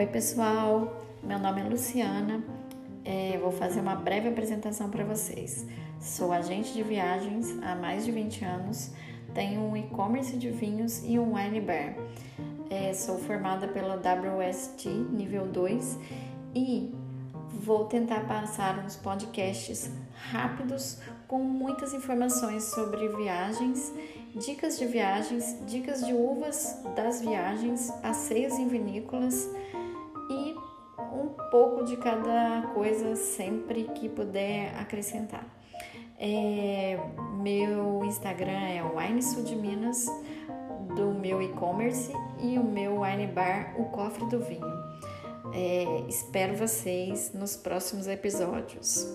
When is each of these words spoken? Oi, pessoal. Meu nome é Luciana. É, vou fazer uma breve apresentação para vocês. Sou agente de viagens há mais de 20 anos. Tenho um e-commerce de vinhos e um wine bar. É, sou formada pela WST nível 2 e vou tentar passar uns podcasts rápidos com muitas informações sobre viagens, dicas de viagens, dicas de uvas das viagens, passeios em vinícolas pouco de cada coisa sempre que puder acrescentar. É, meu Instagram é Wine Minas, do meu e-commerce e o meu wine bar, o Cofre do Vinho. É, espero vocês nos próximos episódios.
Oi, 0.00 0.06
pessoal. 0.06 1.04
Meu 1.22 1.38
nome 1.38 1.60
é 1.60 1.64
Luciana. 1.64 2.42
É, 3.04 3.36
vou 3.36 3.52
fazer 3.52 3.80
uma 3.80 3.94
breve 3.94 4.30
apresentação 4.30 4.88
para 4.88 5.04
vocês. 5.04 5.66
Sou 6.00 6.32
agente 6.32 6.72
de 6.72 6.82
viagens 6.82 7.54
há 7.62 7.74
mais 7.74 8.06
de 8.06 8.10
20 8.10 8.42
anos. 8.42 8.92
Tenho 9.34 9.60
um 9.60 9.76
e-commerce 9.76 10.38
de 10.38 10.48
vinhos 10.48 11.02
e 11.04 11.18
um 11.18 11.34
wine 11.34 11.60
bar. 11.60 11.96
É, 12.70 12.94
sou 12.94 13.18
formada 13.18 13.68
pela 13.68 13.96
WST 13.96 14.88
nível 14.88 15.46
2 15.46 15.98
e 16.54 16.94
vou 17.50 17.84
tentar 17.84 18.26
passar 18.26 18.78
uns 18.78 18.96
podcasts 18.96 19.90
rápidos 20.32 20.98
com 21.28 21.40
muitas 21.40 21.92
informações 21.92 22.64
sobre 22.64 23.06
viagens, 23.06 23.92
dicas 24.34 24.78
de 24.78 24.86
viagens, 24.86 25.58
dicas 25.66 26.06
de 26.06 26.14
uvas 26.14 26.82
das 26.96 27.20
viagens, 27.20 27.90
passeios 28.00 28.54
em 28.54 28.66
vinícolas 28.66 29.46
pouco 31.50 31.84
de 31.84 31.96
cada 31.96 32.70
coisa 32.74 33.16
sempre 33.16 33.84
que 33.94 34.08
puder 34.08 34.74
acrescentar. 34.78 35.44
É, 36.18 36.98
meu 37.42 38.04
Instagram 38.04 38.52
é 38.52 38.82
Wine 38.82 39.22
Minas, 39.56 40.06
do 40.94 41.14
meu 41.14 41.40
e-commerce 41.40 42.12
e 42.42 42.58
o 42.58 42.64
meu 42.64 43.00
wine 43.00 43.26
bar, 43.26 43.74
o 43.78 43.84
Cofre 43.86 44.26
do 44.26 44.40
Vinho. 44.40 44.80
É, 45.52 46.04
espero 46.08 46.54
vocês 46.56 47.32
nos 47.32 47.56
próximos 47.56 48.06
episódios. 48.06 49.06